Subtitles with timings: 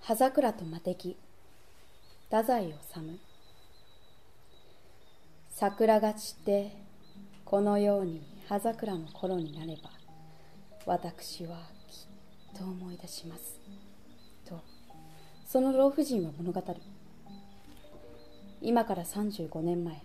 [0.00, 1.16] 葉桜と魔敵
[2.30, 2.74] 太宰治。
[5.50, 6.76] 桜が散って
[7.44, 9.90] このように葉桜の頃になれば
[10.84, 11.56] 私は
[11.88, 12.06] き
[12.56, 13.60] っと思い出します。
[14.44, 14.60] と
[15.46, 16.80] その老婦人は物語る。
[18.60, 20.02] 今から35年前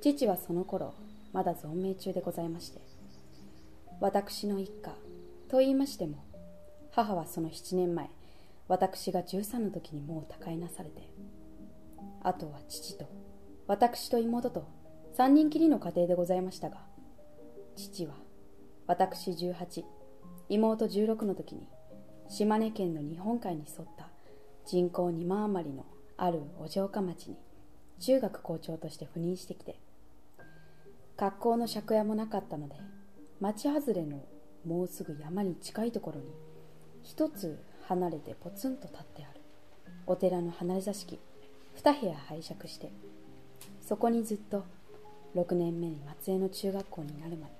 [0.00, 0.94] 父はその頃
[1.32, 2.80] まだ存命中でございまして
[4.00, 4.94] 私の一家
[5.48, 6.24] と言いましても
[6.90, 8.08] 母はその7年前
[8.68, 11.10] 私が13の時にもう他界なされて
[12.22, 13.06] あとは父と
[13.66, 14.68] 私と妹と
[15.16, 16.76] 3人きりの家庭でございましたが
[17.76, 18.14] 父は
[18.86, 19.84] 私18
[20.48, 21.66] 妹16の時に
[22.28, 24.08] 島根県の日本海に沿った
[24.66, 27.36] 人口2万余りのあるお城下町に
[28.00, 29.78] 中学校長として赴任してきて
[31.16, 32.76] 学校の借家もなかったので
[33.40, 34.24] 町外れの
[34.64, 36.26] もうすぐ山に近いところに
[37.02, 37.58] 一つ
[37.88, 39.40] 離れてポツンと立ってある。
[40.06, 41.18] お寺の離れ座敷。
[41.82, 42.90] 2部屋拝借して。
[43.80, 44.64] そこにずっと
[45.34, 47.52] 6年目に松江の中学校になるまで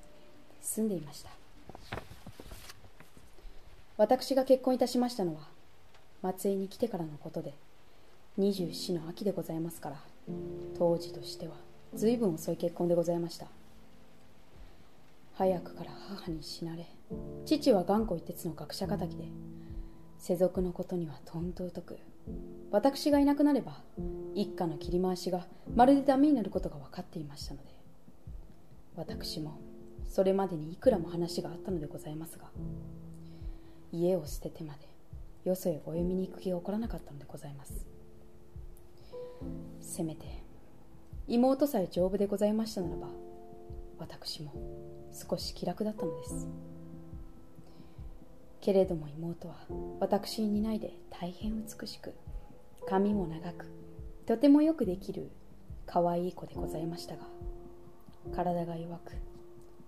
[0.61, 1.31] 住んでいました。
[3.97, 5.41] 私が結婚いたしましたのは
[6.23, 7.55] 松江に来てからのことで
[8.39, 9.97] 24の秋でございますから
[10.79, 11.55] 当時としては
[11.95, 13.47] 随分遅い結婚でございました。
[15.35, 16.87] 早くから母に死なれ
[17.47, 19.25] 父は頑固一徹の学者敵で
[20.19, 21.99] 世俗のことにはとんと疎く
[22.71, 23.83] 私がいなくなれば
[24.35, 27.69] 一家の切り回しがまるでダメになることが分かっていましたので
[28.97, 29.59] 私も
[30.07, 32.47] それまでにいくらも話があったのでございますが
[33.93, 34.81] 家を捨ててまで
[35.49, 37.87] よそへお読みに行く気が起こらなかったのでございます。
[39.81, 40.43] せめて
[41.27, 43.09] 妹さえ丈夫でございましたならば
[43.99, 44.53] 私も
[45.13, 46.49] 少し気楽だったのです。
[48.61, 49.55] けれども妹は
[50.01, 52.15] 私に担いで大変美しく
[52.87, 53.67] 髪も長く
[54.27, 55.31] とてもよくできる
[55.87, 57.23] 可愛い子でございましたが
[58.35, 59.13] 体が弱く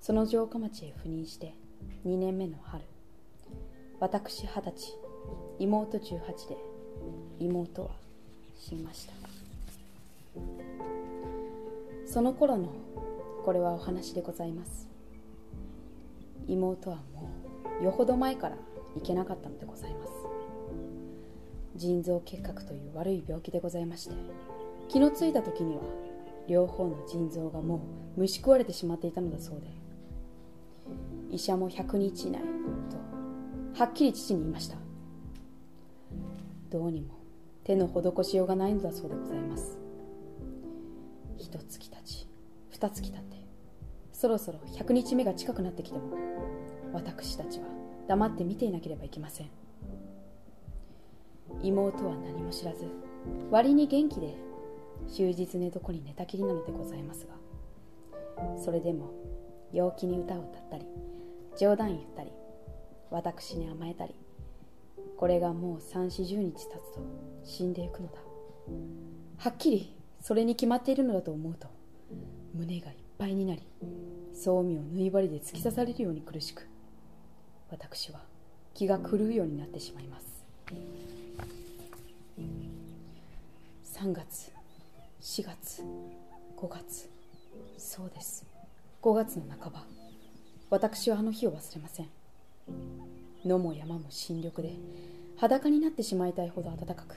[0.01, 1.55] その城下町へ赴任して
[2.07, 2.85] 2年目の春
[3.99, 4.95] 私二十歳
[5.59, 6.57] 妹18で
[7.39, 7.91] 妹は
[8.57, 9.13] 死にました。
[12.07, 12.69] その頃の
[13.45, 14.89] これはお話でございます。
[16.47, 17.31] 妹はも
[17.81, 18.57] うよほど前から
[18.95, 20.13] 行けなかったのでございます。
[21.77, 24.15] 腎臓結核という悪い病気でございまして
[24.89, 25.83] 気のついた時には
[26.49, 27.77] 両方の腎臓がも
[28.17, 29.69] う虫食われてしまっていたのだそうで
[31.31, 32.41] 医者も100日以内
[32.91, 34.77] とはっきり父に言いました。
[36.71, 37.15] どうにも
[37.65, 39.79] 手の施しようがないのだそうでございます。
[41.39, 42.29] 一月たち
[42.71, 43.37] 二月たって
[44.13, 46.05] そろそろ100日目が近くなってきても
[46.93, 47.80] 私たちは
[48.11, 49.51] 黙って見ていなければいけません。
[51.63, 52.85] 妹は何も知らず
[53.53, 54.35] 割に元気で
[55.09, 57.35] 終日寝床に寝たきりなのでございますが
[58.57, 59.13] それでも
[59.73, 60.87] 陽気に歌を歌ったり
[61.57, 62.33] 冗談言ったり
[63.11, 64.15] 私に甘えたり
[65.17, 66.81] これがもう三四十日経つと
[67.45, 68.15] 死んでいくのだ。
[69.39, 71.69] はっきりそれに決まっているのだと思うと
[72.55, 73.63] 胸がいっぱいになり
[74.35, 76.67] そうみを縫い針で突き刺されるように苦しく
[77.71, 78.21] 私は
[78.75, 80.45] 気が狂うようになってしまいます。
[83.95, 84.51] 3月
[85.21, 85.83] 4月
[86.57, 87.09] 5月。
[87.79, 88.47] そうです。
[89.03, 89.85] 5月の半ば。
[90.71, 92.09] 私はあの日を忘れません。
[93.45, 94.75] 野も山も新緑で
[95.37, 97.17] 裸になってしまいたいほど暖かく。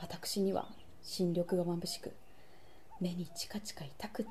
[0.00, 0.68] 私には
[1.02, 2.12] 新緑が眩しく
[3.00, 4.30] 目にチカチカ痛くって。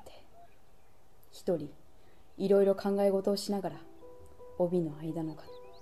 [1.32, 1.70] 一人
[2.38, 3.76] いろいろ考え事をしながら
[4.60, 5.36] 帯の間の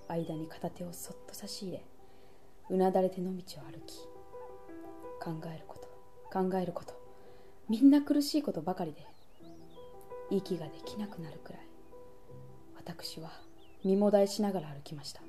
[0.08, 1.84] 間に片手をそっと差し入れ
[2.70, 3.98] うなだれての道を歩き
[5.20, 5.88] 考えること
[6.32, 6.98] 考えること。
[7.68, 9.06] みんな苦しいことばかりで
[10.30, 11.62] 息ができなくなるくらい
[12.76, 13.30] 私は
[13.84, 15.20] 身もだえしながら歩きました。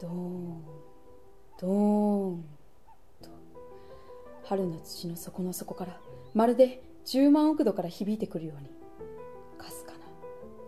[0.00, 0.62] ドーン
[1.60, 2.44] ドーン
[3.20, 3.30] と
[4.44, 6.00] 春の土の底の底から
[6.34, 8.70] まるで10万億度から響いてくるように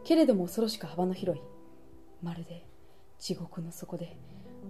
[0.05, 1.43] けれども恐ろしく幅の広い。
[2.23, 2.65] まるで
[3.19, 4.17] 地獄の底で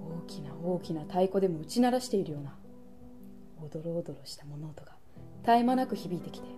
[0.00, 2.54] 大きな大きな太鼓でも打ち鳴らしているような
[3.62, 4.92] おどろおどろした物音が
[5.42, 6.48] 絶え間なく響いてきて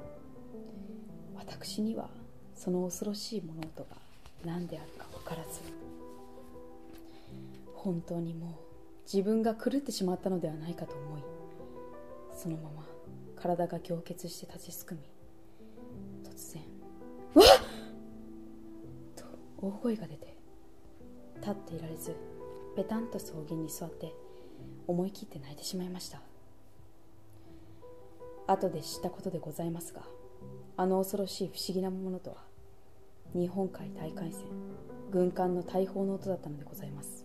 [1.35, 2.09] 私には
[2.55, 3.97] その恐ろしい物音が
[4.45, 5.61] 何であるか分からず
[7.75, 8.51] 本当にもう
[9.13, 11.23] 自分が狂ってしまったのではないかと思い
[12.35, 12.85] そのまま
[13.37, 15.01] 体が凝結して立ちすくみ
[19.67, 20.37] 大声が出て
[21.41, 22.15] 立っていられず
[22.77, 24.13] ペタンと草原に座って
[24.87, 26.21] 思い切って泣いてしまいました。
[28.47, 30.03] 後で知ったことでございますが
[30.77, 32.37] あの恐ろしい不思議なものとは
[33.33, 34.43] 日本海大海戦
[35.11, 37.25] 軍艦の大砲の音だったのでございます。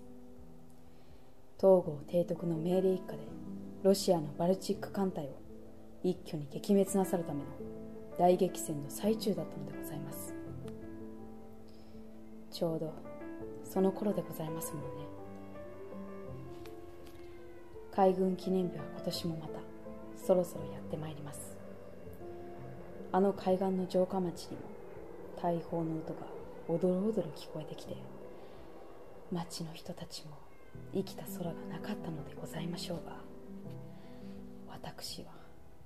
[1.57, 3.17] 東郷提督の命令一家で
[3.83, 5.41] ロシアのバルチック艦隊を
[6.03, 7.45] 一挙に撃滅なさるための
[8.17, 10.18] 大激戦の最中だったのでございます。
[12.59, 12.93] ちょうど
[13.63, 14.91] その頃でございますものね。
[17.95, 19.61] 海軍記念日は今年もまた
[20.21, 21.55] そろそろやってまいります。
[23.13, 24.63] あの海岸の城下町にも
[25.41, 26.27] 大砲の音が
[26.67, 27.95] おどろおどろ聞こえてきて
[29.31, 30.31] 町の人たちも
[30.93, 33.15] 生きた空がなかったのでございましょうが
[34.67, 35.31] 私は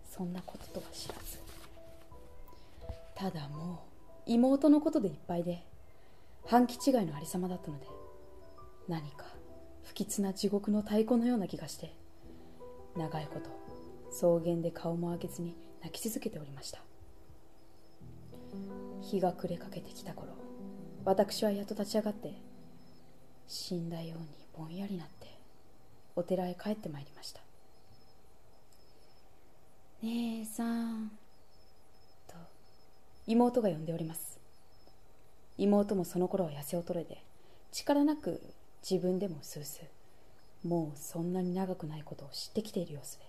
[0.10, 1.40] そんなこととは知らず
[3.14, 3.84] ただも
[4.26, 5.64] う妹のことでいっぱいで
[6.46, 7.88] 半期違いのありさまだったので
[8.88, 9.26] 何か
[9.84, 11.94] 不吉な地獄の太鼓のような気がして
[12.96, 13.50] 長いこと
[14.12, 16.80] 草原で顔も上げずに泣き続けておりました。
[19.02, 20.34] 日が暮れかけてきた頃
[21.04, 22.34] 私はやっと立ち上がって
[23.48, 25.28] 死んだようにぼんやりなって
[26.16, 27.42] お寺へ帰ってまいりました。
[30.04, 31.12] 姉さん
[32.28, 32.36] と
[33.26, 34.40] 妹が呼んでおります。
[35.58, 37.24] 妹もその頃は痩せ衰えで
[37.72, 38.42] 力なく
[38.90, 40.68] 自分でもスースー。
[40.68, 43.26] もうそんなに長くないことを知ってきている様子で。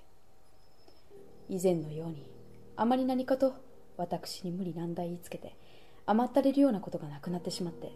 [1.49, 2.31] 以前のように
[2.76, 3.55] あまり何かと
[3.97, 5.56] 私に無理難題言いつけて
[6.06, 7.93] 甘ったれるようなことがなくなってしまって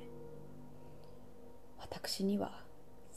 [1.81, 2.61] 私には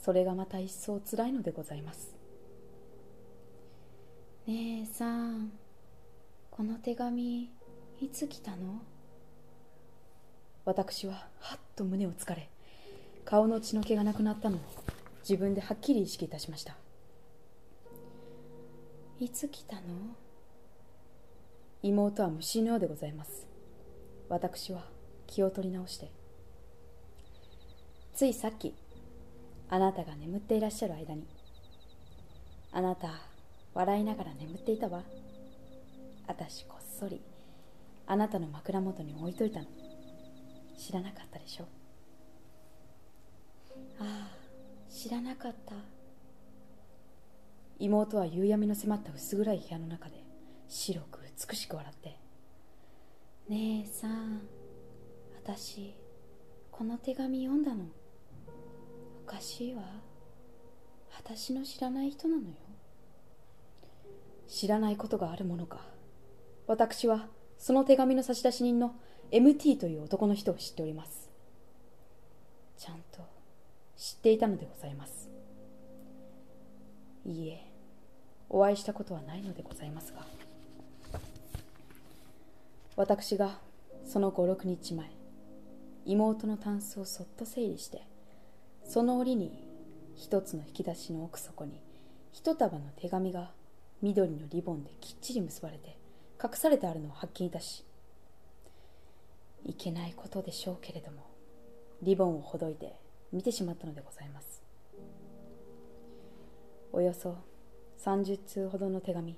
[0.02, 2.16] それがまた一層つらいのでございます。
[4.48, 5.52] 姉さん
[6.50, 7.52] この手紙
[8.00, 8.82] いつ来たの？
[10.64, 12.50] 私ははっと胸をつかれ
[13.26, 14.60] 顔の血の気がなくなったのを
[15.22, 16.76] 自分ではっきり意識いたしました。
[19.20, 19.82] いつ来たの？
[21.84, 23.48] 妹は虫のようでございます。
[24.30, 24.86] 私は
[25.28, 26.12] 気を取り直して。
[28.14, 28.76] ついさっき
[29.70, 31.26] あなたが眠っていらっしゃる間に
[32.72, 33.22] あなた
[33.74, 35.04] 笑いながら眠っていたわ。
[36.28, 37.22] 私こっそり
[38.08, 39.66] あなたの枕元に置いといたの。
[40.82, 41.66] 知らなかったでしょ？
[44.00, 44.32] ああ
[44.90, 45.76] 知らなかった。
[47.78, 50.24] 妹は夕闇の迫った薄暗い部屋の中で
[50.68, 51.20] 白く
[51.50, 52.18] 美しく笑って
[53.50, 54.42] 「姉さん
[55.44, 55.96] 私
[56.72, 57.86] この手紙読んだの。
[59.24, 59.84] おかしいわ。
[61.16, 62.56] 私の知らない人なのよ。
[64.48, 65.86] 知らないことがあるものか。
[66.66, 67.28] 私は
[67.60, 68.96] その手紙の差出人の
[69.32, 71.30] MT という男の人を知っております。
[72.78, 73.22] ちゃんと
[73.96, 75.30] 知っていたのでございます。
[77.26, 77.66] いいえ
[78.50, 80.26] お会いしたことはないのでございますが。
[82.98, 83.60] 私が
[84.04, 85.10] その56日前
[86.06, 88.06] 妹のタンスをそっと整理して
[88.84, 89.64] その折に
[90.16, 91.80] 一つの引き出しの奥底に
[92.34, 93.52] 一束の手紙が
[94.02, 95.98] 緑のリボンできっちり結ばれて
[96.44, 97.86] 隠されてあるのを発見いたし
[99.66, 101.26] いけないことでしょうけれども
[102.02, 102.96] リボンをほどいて
[103.32, 104.62] 見てしまったのでございます。
[106.94, 107.38] およそ
[108.00, 109.38] 30通ほどの手紙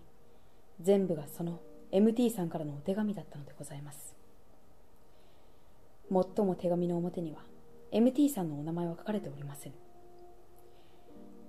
[0.81, 1.59] 全部がその
[1.91, 4.15] MT さんからのお手紙だったのでございます。
[6.09, 7.39] もっとも手紙の表には
[7.91, 9.73] MT さんのお名前は書かれておりません。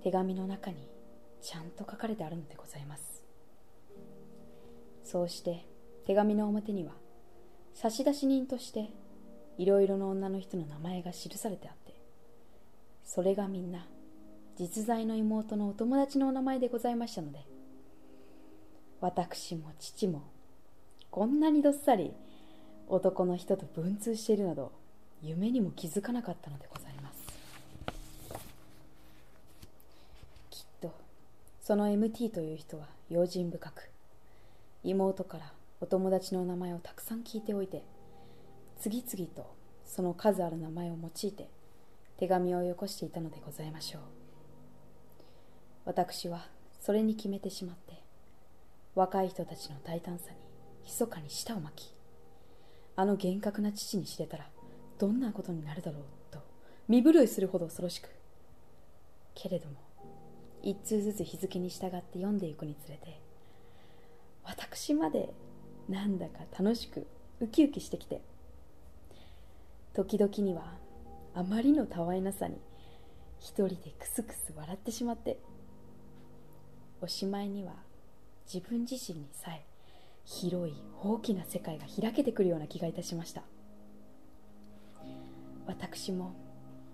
[0.03, 0.87] 手紙の中に
[1.41, 3.23] ちゃんと書かれてあるのでございます。
[5.03, 5.65] そうして
[6.05, 6.91] 手紙の表には
[7.75, 8.89] 差出人として
[9.57, 11.93] いろいろな女の人の名前が記されてあって
[13.03, 13.85] それがみんな
[14.57, 17.39] 実在の妹のお友達のお名前でございましたので
[19.01, 20.23] 私も父も
[21.11, 22.13] こんなにどっさり
[22.87, 24.71] 男の人と文通しているなど
[25.21, 27.25] 夢にも気づかなかったのでございます。
[30.49, 30.93] きっと
[31.61, 33.89] その MT という人は用心深く
[34.83, 35.51] 妹から
[35.85, 37.83] お友達の名前をたくさん聞いておいて
[38.79, 41.47] 次々とその数ある名前を用いて
[42.17, 44.01] 手紙をよこしていたのでございましょう。
[45.85, 46.47] 私は
[46.81, 48.01] それに決めてしまって
[48.95, 50.37] 若い人たちの大胆さに
[50.85, 51.93] 密かに舌を巻き
[52.95, 54.47] あの厳格な父に知れたら
[54.97, 56.01] どんなことになるだろう
[56.31, 56.39] と
[56.87, 58.09] 身震いするほど恐ろしく。
[59.35, 59.75] けれども
[60.63, 63.19] 一通ずつ日付に従って読んでいくにつれて
[64.43, 65.29] 私まで
[65.89, 67.07] なんだか楽しく
[67.39, 68.21] ウキウキしてきて。
[69.93, 70.73] 時々には
[71.33, 72.59] あまりのたわいなさに
[73.39, 75.39] 一人でクスクス笑ってしまって。
[77.01, 77.73] おしまいには
[78.51, 79.63] 自分自身にさえ
[80.25, 83.43] 広い大きな世界が開けてくるような気がいたしました。
[85.65, 86.33] 私も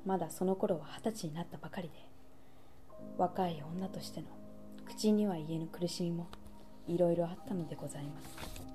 [0.05, 1.93] まだその頃は二十歳になったばかりで
[3.17, 4.27] 若い女としての
[4.85, 6.27] 口には言えぬ苦しみも
[6.87, 8.70] いろいろあったのでございます。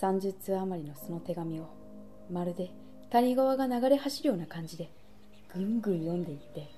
[0.00, 1.68] 30通余りのその手紙を
[2.30, 2.70] まるで
[3.10, 4.90] 谷川が流れ走るような感じで
[5.54, 6.68] ぐんぐん読んでいって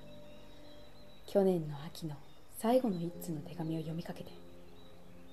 [1.25, 2.15] 去年の秋の
[2.59, 4.31] 最後の一通の手紙を読みかけて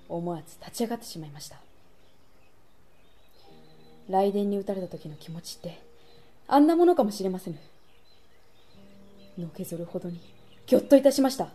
[0.09, 1.57] 思わず立ち上がってしまいました。
[4.07, 5.81] 雷電に打たれた時の気持ちって
[6.47, 7.59] あんなものかもしれませぬ。
[9.38, 10.21] のけぞるほどに
[10.67, 11.49] ぎょっといたしました。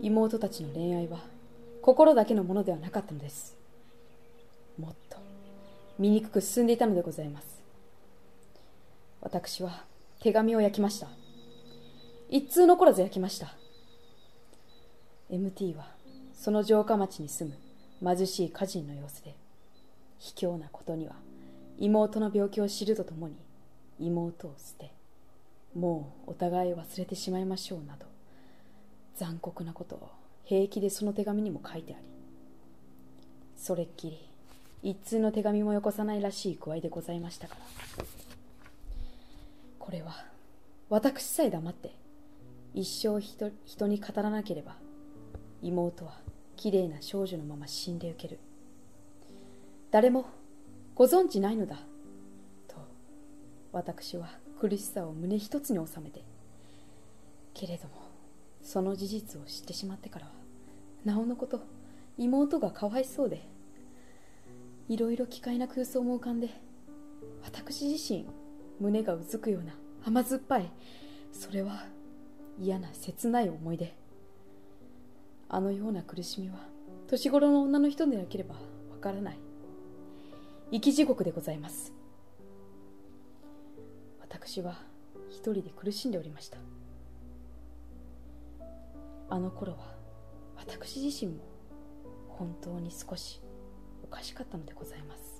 [0.00, 1.20] 妹たちの恋愛は
[1.80, 3.61] 心だけのものではなかったのです。
[6.02, 7.62] 醜く進んでいたのでございます。
[9.20, 9.84] 私は
[10.20, 11.06] 手紙を焼きました。
[12.28, 13.54] 一通残らず焼きました。
[15.30, 15.92] MT は
[16.34, 17.54] その城下町に住
[18.02, 19.36] む貧しい家人の様子で
[20.18, 21.14] 卑怯なことには
[21.78, 23.36] 妹の病気を知るとともに
[24.00, 24.92] 妹を捨て
[25.72, 28.06] もうお互い忘れてしまいましょうなど
[29.16, 30.10] 残酷なことを
[30.44, 32.04] 平気でその手紙にも書いてあり
[33.56, 34.31] それっきり
[34.82, 37.56] 一通の手紙もよこさないらしい具合でございましたか
[37.98, 38.04] ら。
[39.78, 40.24] これは
[40.88, 41.94] 私さえ黙って
[42.74, 44.76] 一生人人に語らなければ
[45.62, 46.18] 妹は
[46.56, 48.38] きれいな少女のまま死んでゆける。
[49.90, 50.26] 誰も
[50.94, 51.76] ご存知ないのだ
[52.66, 52.76] と
[53.72, 56.24] 私は苦しさを胸一つに収めて
[57.54, 57.94] けれども
[58.62, 60.32] その事実を知ってしまってからは
[61.04, 61.60] なおのこと
[62.16, 63.42] 妹がかわいそうで
[64.88, 66.50] いろいろ奇怪な空想も浮かんで
[67.44, 68.26] 私自身
[68.80, 69.74] 胸がうずくような
[70.04, 70.70] 甘酸っぱい
[71.32, 71.84] それは
[72.58, 73.94] 嫌な切ない思い出。
[75.48, 76.56] あのような苦しみは
[77.08, 78.60] 年頃の女の人でなければわ
[79.00, 79.38] からない。
[80.70, 81.92] 生き地獄でございます。
[84.20, 84.78] 私は
[85.28, 86.56] 一人で苦しんでおりました。
[89.28, 89.94] あの頃は
[90.56, 91.42] 私自身も
[92.28, 93.41] 本当に少し
[94.12, 95.31] かしかったのでございます。